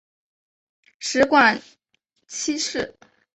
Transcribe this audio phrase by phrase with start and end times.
[0.97, 1.61] 食管
[2.27, 2.95] 憩室。